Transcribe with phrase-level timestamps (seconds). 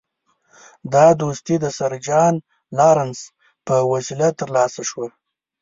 [0.93, 2.33] دا دوستي د سر جان
[2.77, 3.19] لارنس
[3.67, 5.07] په وسیله ترلاسه شوه.